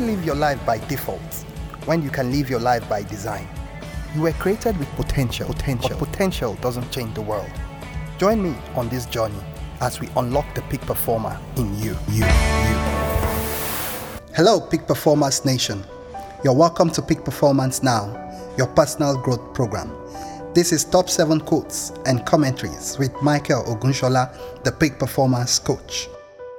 [0.00, 1.20] live your life by default
[1.84, 3.46] when you can live your life by design?
[4.14, 5.96] You were created with potential, potential.
[5.98, 7.50] But potential doesn't change the world.
[8.18, 9.40] Join me on this journey
[9.80, 13.00] as we unlock the peak performer in you, you, you.
[14.34, 15.84] Hello, Peak Performance Nation.
[16.44, 18.16] You're welcome to Peak Performance Now,
[18.56, 19.92] your personal growth program.
[20.54, 26.08] This is top seven quotes and commentaries with Michael Ogunshola, the Peak Performance Coach.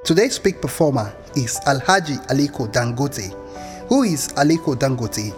[0.04, 3.30] Today's peak performer is Alhaji Aliko Dangote.
[3.88, 5.32] Who is Aliko Dangote?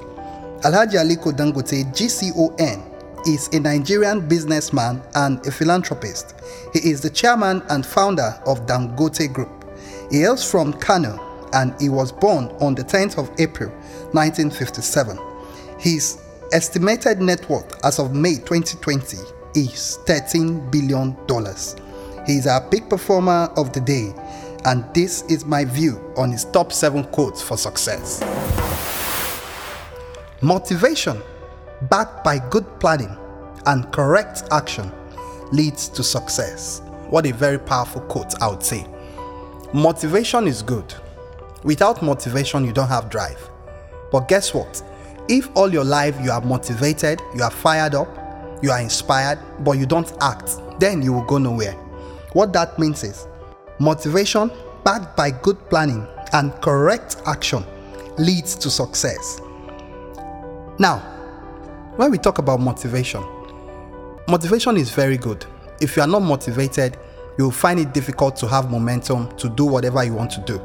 [0.61, 6.33] Alhaji Aliko Dangote, GCON, is a Nigerian businessman and a philanthropist.
[6.71, 9.65] He is the chairman and founder of Dangote Group.
[10.09, 11.19] He hails from Kano
[11.51, 13.69] and he was born on the 10th of April
[14.13, 15.19] 1957.
[15.77, 16.21] His
[16.53, 19.17] estimated net worth as of May 2020
[19.55, 21.17] is $13 billion.
[22.25, 24.13] He is our peak performer of the day
[24.65, 28.21] and this is my view on his top 7 quotes for success.
[30.41, 31.21] Motivation,
[31.89, 33.17] backed by good planning
[33.65, 34.91] and correct action,
[35.51, 36.81] leads to success.
[37.09, 38.85] What a very powerful quote, I would say.
[39.73, 40.93] Motivation is good.
[41.63, 43.49] Without motivation, you don't have drive.
[44.11, 44.83] But guess what?
[45.29, 48.09] If all your life you are motivated, you are fired up,
[48.61, 51.73] you are inspired, but you don't act, then you will go nowhere.
[52.33, 53.27] What that means is
[53.79, 54.51] Motivation,
[54.83, 57.65] backed by good planning and correct action,
[58.17, 59.41] leads to success.
[60.79, 60.99] Now,
[61.95, 63.23] when we talk about motivation,
[64.27, 65.45] motivation is very good.
[65.81, 66.97] If you are not motivated,
[67.37, 70.59] you will find it difficult to have momentum to do whatever you want to do.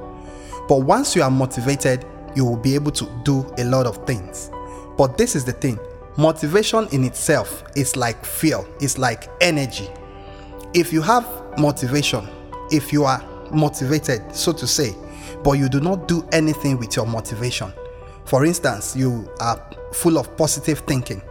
[0.68, 4.50] But once you are motivated, you will be able to do a lot of things.
[4.96, 5.78] But this is the thing
[6.16, 9.88] motivation in itself is like fuel, it's like energy.
[10.74, 11.26] If you have
[11.58, 12.28] motivation,
[12.70, 14.94] if you are motivated, so to say,
[15.42, 17.72] but you do not do anything with your motivation.
[18.24, 21.22] For instance, you are full of positive thinking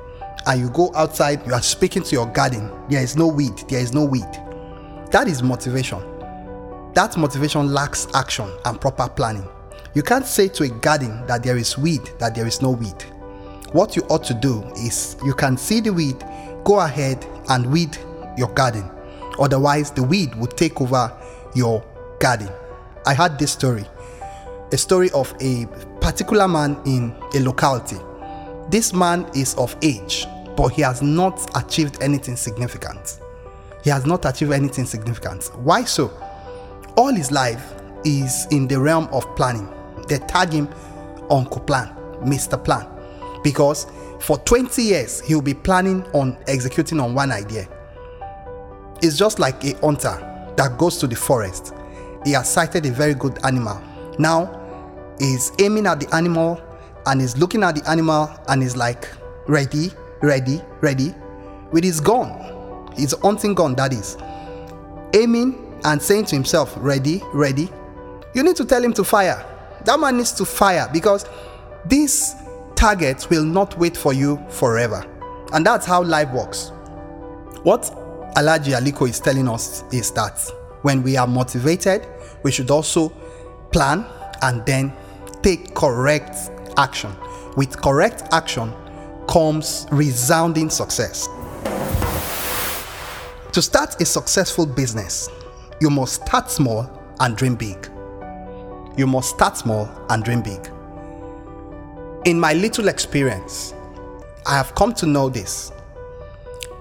[0.47, 3.81] and you go outside, you are speaking to your garden, there is no weed, there
[3.81, 4.27] is no weed.
[5.11, 5.99] That is motivation.
[6.93, 9.47] That motivation lacks action and proper planning.
[9.93, 13.03] You can't say to a garden that there is weed, that there is no weed.
[13.73, 16.23] What you ought to do is you can see the weed,
[16.63, 17.97] go ahead and weed
[18.37, 18.89] your garden.
[19.39, 21.11] Otherwise, the weed would take over
[21.57, 21.83] your
[22.19, 22.49] garden.
[23.05, 23.85] I had this story
[24.71, 25.65] a story of a
[26.01, 27.97] particular man in a locality.
[28.69, 30.25] This man is of age,
[30.55, 33.19] but he has not achieved anything significant.
[33.83, 35.45] He has not achieved anything significant.
[35.55, 36.11] Why so?
[36.97, 37.73] All his life
[38.03, 39.69] is in the realm of planning.
[40.07, 40.67] They tag him
[41.29, 42.61] Uncle Plan, Mr.
[42.61, 42.87] Plan,
[43.43, 43.87] because
[44.19, 47.67] for 20 years he'll be planning on executing on one idea.
[49.01, 50.26] It's just like a hunter
[50.57, 51.73] that goes to the forest.
[52.25, 53.81] He has sighted a very good animal.
[54.19, 56.61] Now he's aiming at the animal
[57.05, 59.07] and he's looking at the animal and he's like,
[59.47, 59.91] ready,
[60.21, 61.15] ready, ready,
[61.71, 64.17] with his gun, his hunting gun, that is,
[65.13, 67.69] aiming and saying to himself, ready, ready.
[68.33, 69.45] You need to tell him to fire.
[69.85, 71.25] That man needs to fire because
[71.85, 72.35] this
[72.75, 75.05] target will not wait for you forever.
[75.53, 76.71] And that's how life works.
[77.63, 77.89] What
[78.35, 80.39] Alhaji Aliko is telling us is that
[80.81, 82.05] when we are motivated,
[82.43, 83.09] we should also
[83.71, 84.05] plan
[84.41, 84.93] and then
[85.41, 87.11] take correct action.
[87.55, 88.71] With correct action
[89.27, 91.27] comes resounding success.
[93.53, 95.29] To start a successful business,
[95.81, 96.89] you must start small
[97.19, 97.89] and dream big.
[98.97, 100.69] You must start small and dream big.
[102.25, 103.73] In my little experience,
[104.45, 105.71] I have come to know this.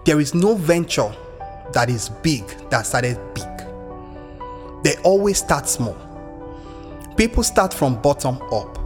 [0.05, 1.15] There is no venture
[1.73, 3.45] that is big that started big.
[4.83, 5.97] They always start small.
[7.17, 8.79] People start from bottom up.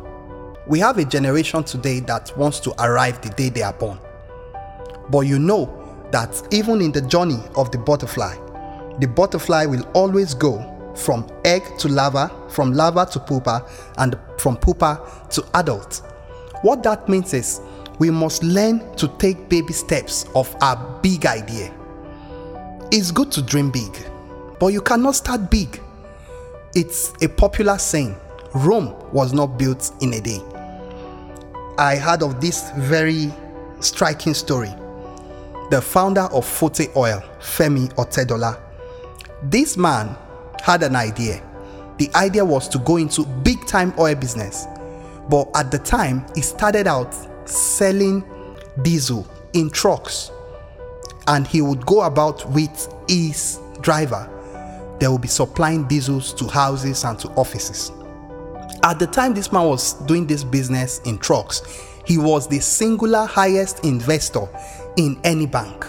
[0.67, 3.99] We have a generation today that wants to arrive the day they are born.
[5.11, 5.77] But you know
[6.13, 8.37] that even in the journey of the butterfly,
[9.01, 13.67] the butterfly will always go from egg to larva, from larva to pupa,
[13.99, 15.01] and from pupa
[15.31, 16.03] to adult.
[16.63, 17.61] What that means is
[17.99, 21.75] we must learn to take baby steps of our big idea.
[22.93, 23.97] It's good to dream big,
[24.59, 25.81] but you cannot start big.
[26.75, 28.17] It's a popular saying
[28.53, 30.41] Rome was not built in a day.
[31.79, 33.33] I heard of this very
[33.79, 34.75] striking story.
[35.71, 38.61] The founder of Forte Oil, Femi Otedola,
[39.45, 40.17] this man
[40.61, 41.41] had an idea.
[41.99, 44.67] The idea was to go into big time oil business.
[45.29, 47.15] But at the time, he started out
[47.49, 48.25] selling
[48.83, 50.33] diesel in trucks
[51.31, 54.29] and he would go about with his driver.
[54.99, 57.93] They will be supplying diesels to houses and to offices.
[58.83, 61.63] At the time this man was doing this business in trucks,
[62.05, 64.49] he was the singular highest investor
[64.97, 65.87] in any bank.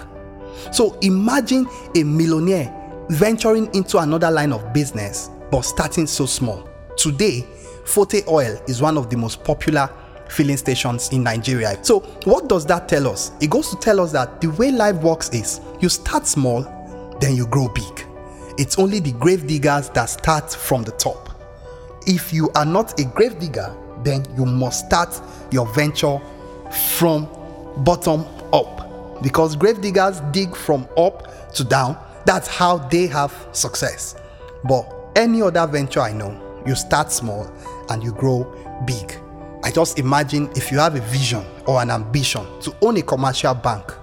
[0.72, 2.72] So imagine a millionaire
[3.10, 6.70] venturing into another line of business but starting so small.
[6.98, 7.48] Today,
[7.86, 9.90] Forte Oil is one of the most popular
[10.32, 11.78] filling stations in Nigeria.
[11.84, 13.32] So, what does that tell us?
[13.42, 16.64] It goes to tell us that the way life works is you start small,
[17.20, 18.06] then you grow big.
[18.58, 21.30] It's only the grave diggers that start from the top.
[22.08, 25.20] If you are not a grave digger, then you must start
[25.52, 26.20] your venture
[26.96, 27.28] from
[27.84, 31.98] bottom up because grave diggers dig from up to down.
[32.26, 34.16] That's how they have success.
[34.64, 37.52] But any other venture I know, you start small
[37.90, 38.44] and you grow
[38.86, 39.21] big.
[39.64, 43.54] I just imagine if you have a vision or an ambition to own a commercial
[43.54, 43.94] bank,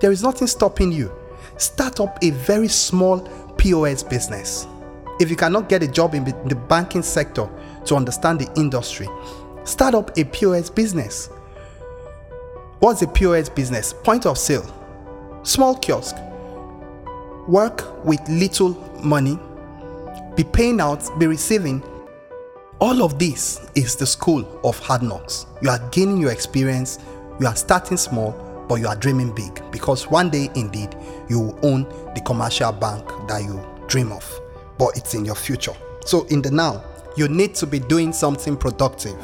[0.00, 1.12] there is nothing stopping you.
[1.56, 3.20] Start up a very small
[3.56, 4.66] POS business.
[5.20, 7.48] If you cannot get a job in the banking sector
[7.84, 9.08] to understand the industry,
[9.64, 11.28] start up a POS business.
[12.78, 13.92] What's a POS business?
[13.92, 14.66] Point of sale,
[15.42, 16.16] small kiosk.
[17.48, 18.70] Work with little
[19.02, 19.38] money,
[20.36, 21.82] be paying out, be receiving.
[22.82, 25.46] All of this is the school of hard knocks.
[25.60, 26.98] You are gaining your experience,
[27.38, 28.32] you are starting small,
[28.68, 30.96] but you are dreaming big because one day indeed
[31.28, 31.84] you will own
[32.16, 34.28] the commercial bank that you dream of,
[34.78, 35.74] but it's in your future.
[36.04, 36.82] So, in the now,
[37.16, 39.16] you need to be doing something productive.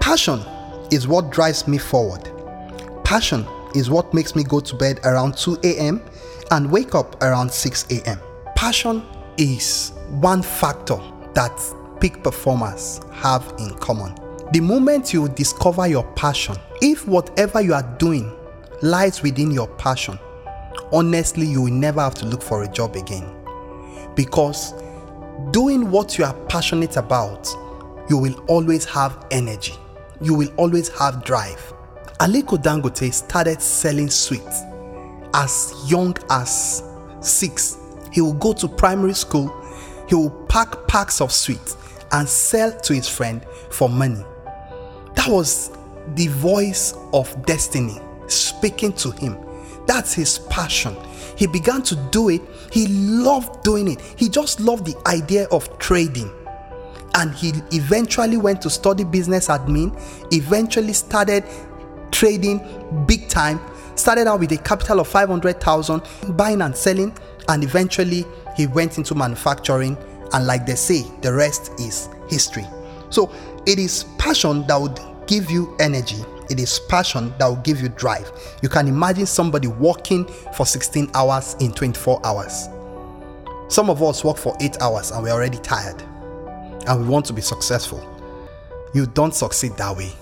[0.00, 0.40] Passion
[0.90, 2.32] is what drives me forward.
[3.04, 3.46] Passion
[3.76, 6.02] is what makes me go to bed around 2 a.m.
[6.50, 8.18] and wake up around 6 a.m.
[8.56, 9.04] Passion
[9.38, 11.00] is one factor
[11.34, 11.60] that
[12.00, 14.14] peak performers have in common.
[14.52, 18.30] The moment you discover your passion, if whatever you are doing
[18.82, 20.18] lies within your passion,
[20.92, 23.24] honestly, you will never have to look for a job again.
[24.14, 24.74] Because
[25.52, 27.48] doing what you are passionate about,
[28.10, 29.74] you will always have energy,
[30.20, 31.72] you will always have drive.
[32.18, 34.62] Aliko Dangote started selling sweets
[35.34, 36.82] as young as
[37.20, 37.78] six.
[38.12, 39.48] He would go to primary school,
[40.12, 41.74] he will pack packs of sweets
[42.10, 44.22] and sell to his friend for money.
[45.14, 45.70] That was
[46.16, 49.38] the voice of destiny speaking to him.
[49.86, 50.94] That's his passion.
[51.34, 52.42] He began to do it.
[52.70, 54.02] He loved doing it.
[54.02, 56.30] He just loved the idea of trading.
[57.14, 59.98] And he eventually went to study business admin,
[60.30, 61.42] eventually started
[62.10, 62.58] trading
[63.06, 63.58] big time,
[63.96, 66.02] started out with a capital of 500,000,
[66.36, 67.16] buying and selling,
[67.48, 68.26] and eventually
[68.56, 69.96] he went into manufacturing.
[70.32, 72.66] And like they say, the rest is history.
[73.10, 73.32] So
[73.66, 76.24] it is passion that would give you energy.
[76.50, 78.30] It is passion that will give you drive.
[78.62, 82.68] You can imagine somebody working for 16 hours in 24 hours.
[83.68, 86.02] Some of us work for 8 hours and we're already tired
[86.86, 88.06] and we want to be successful.
[88.94, 90.12] You don't succeed that way.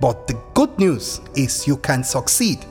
[0.00, 2.64] But the good news is you can succeed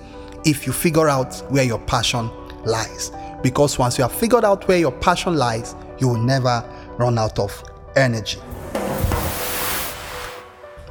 [0.46, 2.30] if you figure out where your passion
[2.64, 3.12] lies.
[3.42, 6.64] Because once you have figured out where your passion lies, you will never
[6.98, 7.64] run out of
[7.96, 8.40] energy.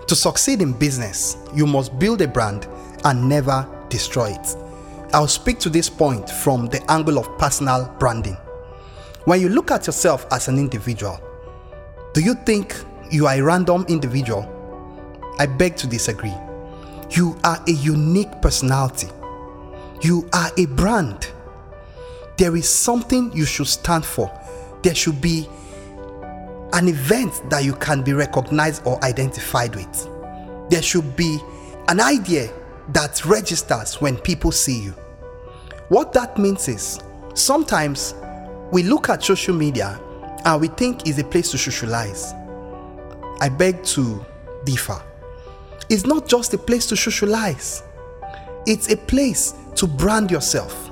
[0.07, 2.67] To succeed in business, you must build a brand
[3.05, 4.57] and never destroy it.
[5.13, 8.37] I'll speak to this point from the angle of personal branding.
[9.25, 11.21] When you look at yourself as an individual,
[12.15, 12.75] do you think
[13.11, 14.47] you are a random individual?
[15.39, 16.35] I beg to disagree.
[17.11, 19.09] You are a unique personality.
[20.03, 21.29] You are a brand.
[22.39, 24.31] There is something you should stand for.
[24.83, 25.49] There should be
[26.73, 30.09] an event that you can be recognized or identified with.
[30.71, 31.41] There should be
[31.89, 32.53] an idea
[32.91, 34.93] that registers when people see you.
[35.89, 37.01] What that means is
[37.35, 38.15] sometimes
[38.71, 40.01] we look at social media
[40.45, 42.35] and we think it's a place to socialize.
[43.41, 44.25] I beg to
[44.65, 45.03] differ.
[45.89, 47.83] It's not just a place to socialize,
[48.67, 50.88] it's a place to brand yourself,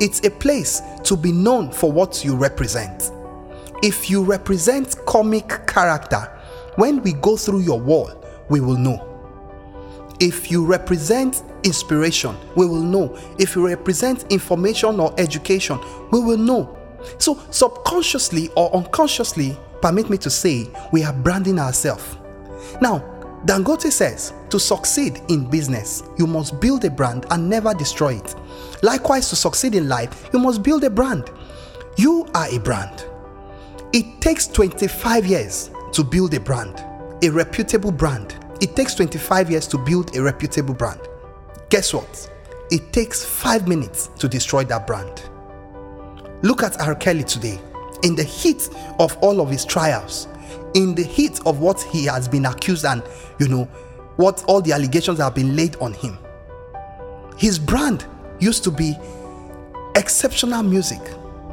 [0.00, 3.12] it's a place to be known for what you represent.
[3.82, 6.20] If you represent comic character,
[6.76, 8.10] when we go through your wall,
[8.48, 9.06] we will know.
[10.18, 13.16] If you represent inspiration, we will know.
[13.38, 15.78] If you represent information or education,
[16.10, 16.76] we will know.
[17.18, 22.18] So, subconsciously or unconsciously, permit me to say, we are branding ourselves.
[22.82, 22.98] Now,
[23.46, 28.34] Dangote says to succeed in business, you must build a brand and never destroy it.
[28.82, 31.30] Likewise, to succeed in life, you must build a brand.
[31.96, 33.06] You are a brand.
[33.92, 36.84] It takes 25 years to build a brand,
[37.22, 38.36] a reputable brand.
[38.60, 41.00] It takes 25 years to build a reputable brand.
[41.70, 42.30] Guess what?
[42.70, 45.22] It takes five minutes to destroy that brand.
[46.42, 46.94] Look at R.
[46.94, 47.60] Kelly today.
[48.02, 50.28] In the heat of all of his trials,
[50.74, 53.02] in the heat of what he has been accused and,
[53.38, 53.64] you know,
[54.16, 56.16] what all the allegations have been laid on him.
[57.36, 58.06] His brand
[58.40, 58.96] used to be
[59.94, 61.00] exceptional music,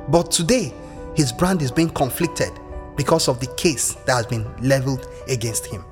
[0.09, 0.73] but today
[1.15, 2.51] his brand is being conflicted
[2.95, 5.83] because of the case that has been leveled against him.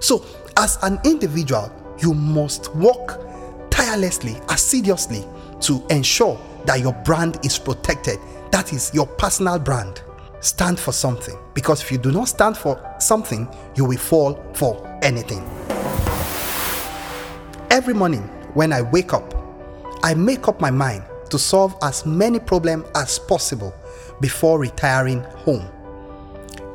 [0.00, 0.24] So,
[0.56, 3.20] as an individual, you must work
[3.70, 5.26] tirelessly, assiduously
[5.60, 8.18] to ensure that your brand is protected.
[8.50, 10.02] That is your personal brand.
[10.40, 14.98] Stand for something because if you do not stand for something, you will fall for
[15.02, 15.40] anything.
[17.70, 18.22] Every morning
[18.54, 19.39] when I wake up,
[20.02, 23.74] I make up my mind to solve as many problems as possible
[24.20, 25.68] before retiring home.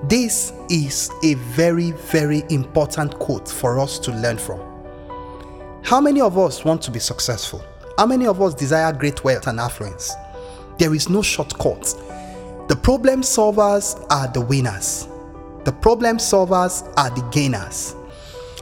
[0.04, 4.62] This is a very, very important quote for us to learn from.
[5.84, 7.64] How many of us want to be successful?
[7.98, 10.14] How many of us desire great wealth and affluence?
[10.78, 11.84] There is no shortcut.
[12.68, 15.08] The problem solvers are the winners.
[15.64, 17.96] The problem solvers are the gainers.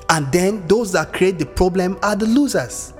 [0.09, 2.93] And then those that create the problem are the losers.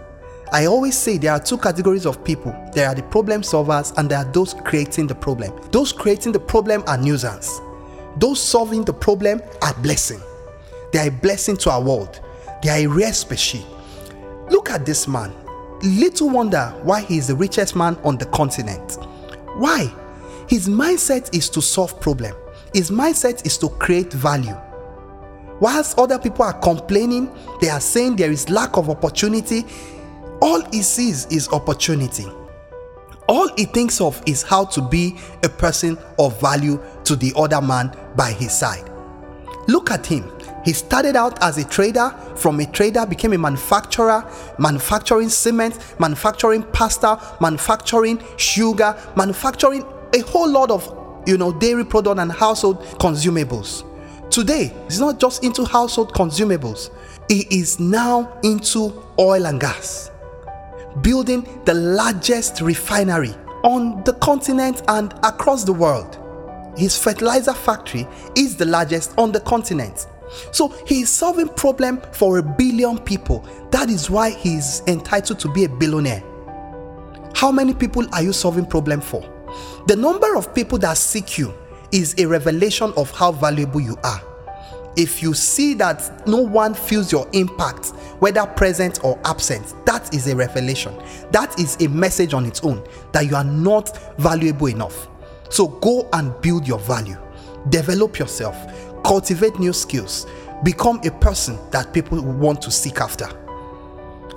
[0.54, 4.08] I always say there are two categories of people there are the problem solvers and
[4.08, 5.52] there are those creating the problem.
[5.72, 7.60] Those creating the problem are nuisance.
[8.18, 10.22] Those solving the problem are blessing.
[10.92, 12.20] They are a blessing to our world.
[12.62, 13.66] They are a rare species.
[14.52, 15.34] Look at this man.
[15.82, 19.00] Little wonder why he is the richest man on the continent.
[19.58, 19.92] Why?
[20.48, 22.36] His mindset is to solve problem.
[22.74, 24.56] His mindset is to create value.
[25.60, 29.66] Whilst other people are complaining, they are saying there is lack of opportunity,
[30.44, 32.26] all he sees is opportunity.
[33.30, 37.62] All he thinks of is how to be a person of value to the other
[37.62, 38.90] man by his side.
[39.70, 40.30] Look at him.
[40.66, 46.64] He started out as a trader, from a trader became a manufacturer, manufacturing cement, manufacturing
[46.64, 53.90] pasta, manufacturing sugar, manufacturing a whole lot of you know dairy product and household consumables.
[54.30, 56.90] Today, he's not just into household consumables.
[57.30, 60.12] He is now into oil and gas,
[61.02, 63.34] building the largest refinery
[63.64, 66.20] on the continent and across the world.
[66.78, 70.08] His fertilizer factory is the largest on the continent.
[70.52, 73.48] So he is solving problem for a billion people.
[73.72, 76.24] That is why he is entitled to be a billionaire.
[77.36, 79.22] How many people are you solving problem for?
[79.88, 81.54] The number of people that seek you
[81.92, 84.22] is a revelation of how valuable you are.
[84.96, 90.28] If you see that no one feels your impact, whether present or absent, that is
[90.30, 90.98] a revelation.
[91.32, 95.10] That is a message on its own that you are not valuable enough.
[95.50, 97.18] So go and build your value,
[97.68, 98.56] develop yourself,
[99.04, 100.26] cultivate new skills,
[100.64, 103.28] become a person that people want to seek after.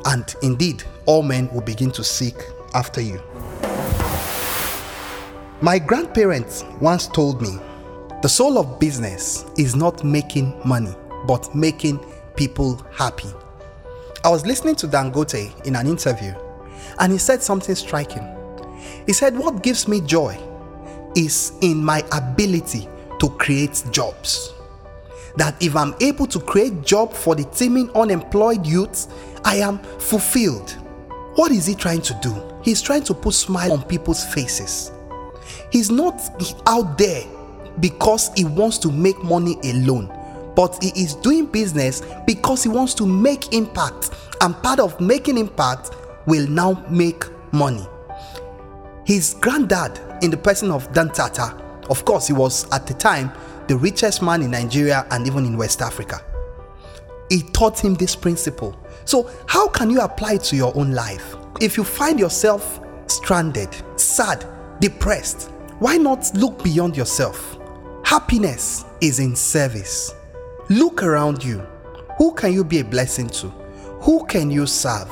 [0.06, 2.34] And indeed, all men will begin to seek
[2.74, 3.22] after you.
[5.60, 7.56] My grandparents once told me
[8.20, 10.92] the soul of business is not making money,
[11.28, 12.00] but making
[12.34, 13.28] people happy.
[14.26, 16.34] I was listening to Dangote in an interview,
[16.98, 18.26] and he said something striking.
[19.06, 20.36] He said, What gives me joy
[21.14, 22.88] is in my ability
[23.20, 24.52] to create jobs.
[25.36, 29.06] That if I'm able to create job for the teeming unemployed youth,
[29.44, 30.72] I am fulfilled.
[31.36, 32.34] What is he trying to do?
[32.64, 34.90] He's trying to put smile on people's faces.
[35.70, 36.20] He's not
[36.66, 37.22] out there
[37.78, 40.08] because he wants to make money alone,
[40.56, 44.10] but he is doing business because he wants to make impact.
[44.40, 45.90] And part of making impact
[46.26, 47.86] will now make money.
[49.04, 53.30] His granddad, in the person of Dantata, of course, he was at the time
[53.68, 56.20] the richest man in Nigeria and even in West Africa.
[57.28, 58.76] He taught him this principle.
[59.04, 61.36] So, how can you apply it to your own life?
[61.60, 64.44] If you find yourself stranded, sad,
[64.80, 67.58] depressed, why not look beyond yourself?
[68.04, 70.15] Happiness is in service.
[70.68, 71.58] Look around you.
[72.18, 73.48] Who can you be a blessing to?
[74.02, 75.08] Who can you serve?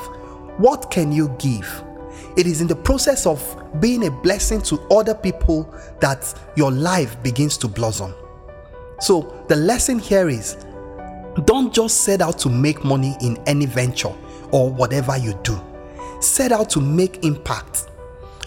[0.57, 1.83] What can you give?
[2.35, 3.41] It is in the process of
[3.79, 8.13] being a blessing to other people that your life begins to blossom.
[8.99, 10.57] So, the lesson here is
[11.45, 14.13] don't just set out to make money in any venture
[14.51, 15.57] or whatever you do.
[16.19, 17.87] Set out to make impact.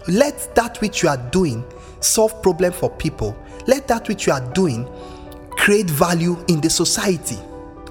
[0.08, 1.64] Let that which you are doing
[2.00, 3.36] solve problem for people.
[3.66, 4.88] Let that which you are doing
[5.68, 7.36] create value in the society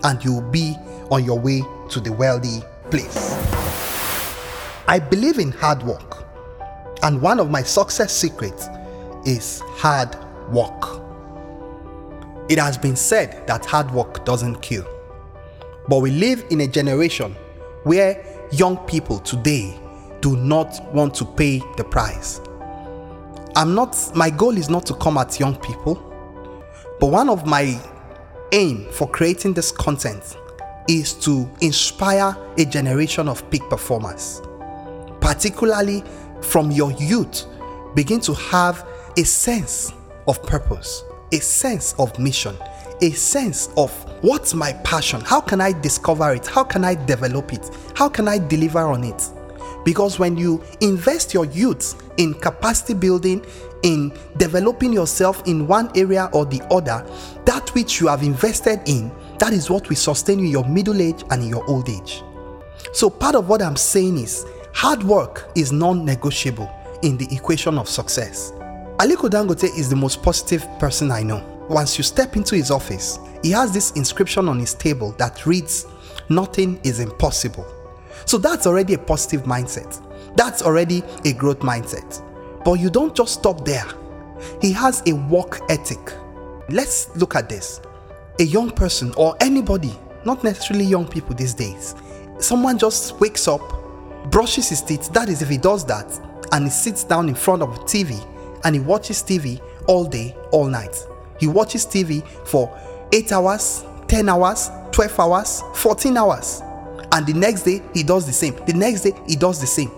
[0.03, 0.75] and you'll be
[1.11, 3.35] on your way to the wealthy place.
[4.87, 6.25] I believe in hard work,
[7.03, 8.67] and one of my success secrets
[9.27, 10.15] is hard
[10.51, 11.03] work.
[12.49, 14.87] It has been said that hard work doesn't kill,
[15.87, 17.35] but we live in a generation
[17.83, 19.79] where young people today
[20.21, 22.41] do not want to pay the price.
[23.55, 26.03] I'm not, my goal is not to come at young people,
[26.99, 27.79] but one of my
[28.51, 30.37] aim for creating this content
[30.87, 34.41] is to inspire a generation of peak performers,
[35.19, 36.03] particularly
[36.41, 37.45] from your youth.
[37.93, 38.87] Begin to have
[39.17, 39.93] a sense
[40.27, 42.55] of purpose, a sense of mission,
[43.01, 43.91] a sense of
[44.23, 45.21] what's my passion?
[45.21, 46.47] How can I discover it?
[46.47, 47.69] How can I develop it?
[47.95, 49.29] How can I deliver on it?
[49.83, 53.45] Because when you invest your youth in capacity building,
[53.83, 57.05] in developing yourself in one area or the other,
[57.45, 61.01] that which you have invested in, that is what will sustain you in your middle
[61.01, 62.23] age and in your old age.
[62.93, 66.69] So, part of what I'm saying is hard work is non negotiable
[67.03, 68.51] in the equation of success.
[68.97, 71.43] Aliko Dangote is the most positive person I know.
[71.69, 75.85] Once you step into his office, he has this inscription on his table that reads,
[76.29, 77.65] Nothing is impossible.
[78.25, 80.01] So that's already a positive mindset.
[80.35, 82.23] That's already a growth mindset.
[82.67, 83.85] But you don't just stop there.
[84.61, 86.11] He has a work ethic.
[86.67, 87.79] Let's look at this.
[88.41, 91.95] A young person or anybody, not necessarily young people these days,
[92.39, 93.61] someone just wakes up,
[94.31, 96.11] brushes his teeth, that is if he does that,
[96.51, 98.21] and he sits down in front of a TV
[98.65, 101.07] and he watches TV all day, all night.
[101.39, 102.77] He watches TV for
[103.13, 106.61] 8 hours, 10 hours, 12 hours, 14 hours.
[107.13, 108.57] And the next day, he does the same.
[108.65, 109.91] The next day, he does the same.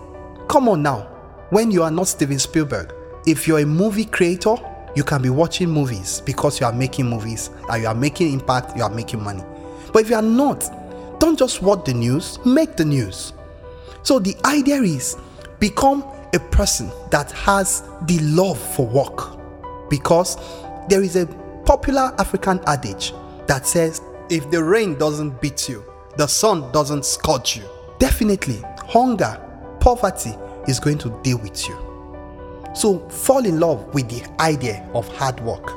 [0.46, 1.09] Come on now.
[1.50, 2.94] When you are not Steven Spielberg,
[3.26, 4.54] if you're a movie creator,
[4.94, 8.76] you can be watching movies because you are making movies and you are making impact,
[8.76, 9.42] you are making money.
[9.92, 10.70] But if you are not,
[11.18, 13.32] don't just watch the news, make the news.
[14.04, 15.16] So the idea is
[15.58, 16.04] become
[16.34, 19.36] a person that has the love for work
[19.90, 20.36] because
[20.88, 21.26] there is a
[21.66, 23.12] popular African adage
[23.48, 25.84] that says if the rain doesn't beat you,
[26.16, 27.64] the sun doesn't scorch you.
[27.98, 29.40] Definitely, hunger,
[29.80, 30.36] poverty
[30.70, 31.76] is going to deal with you.
[32.74, 35.72] So fall in love with the idea of hard work.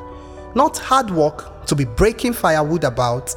[0.55, 3.33] Not hard work to be breaking firewood about.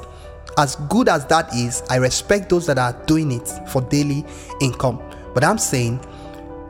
[0.59, 4.25] As good as that is, I respect those that are doing it for daily
[4.61, 5.03] income.
[5.35, 6.01] But I'm saying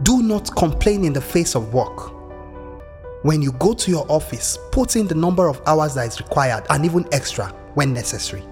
[0.02, 2.12] do not complain in the face of work.
[3.24, 6.64] When you go to your office, put in the number of hours that is required
[6.70, 8.42] and even extra when necessary,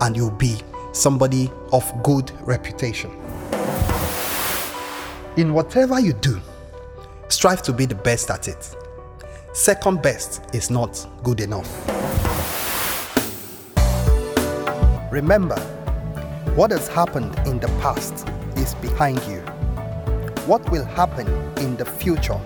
[0.00, 0.60] and you'll be
[0.92, 3.10] somebody of good reputation.
[5.40, 6.38] In whatever you do,
[7.28, 8.76] strive to be the best at it.
[9.54, 11.66] Second best is not good enough.
[15.10, 15.58] Remember,
[16.56, 19.38] what has happened in the past is behind you.
[20.44, 21.26] What will happen
[21.56, 22.38] in the future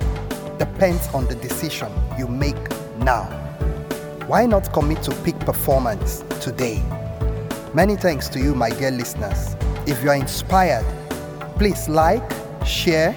[0.60, 2.54] depends on the decision you make
[2.98, 3.24] now.
[4.28, 6.80] Why not commit to peak performance today?
[7.74, 9.56] Many thanks to you, my dear listeners.
[9.84, 10.86] If you are inspired,
[11.58, 12.22] please like,
[12.64, 13.16] share,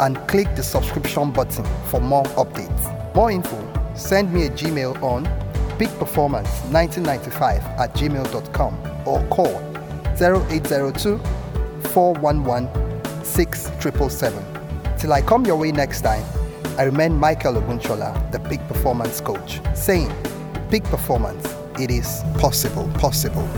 [0.00, 3.14] and click the subscription button for more updates.
[3.14, 3.56] More info,
[3.94, 5.26] send me a Gmail on
[5.78, 8.74] peakperformance1995 at gmail.com
[9.06, 9.56] or call
[10.20, 11.18] 0802
[11.88, 14.98] 411 6777.
[14.98, 16.24] Till I come your way next time,
[16.76, 20.12] I remain Michael Ogunshola, the Peak Performance Coach, saying,
[20.70, 23.48] Peak Performance, it is possible, possible.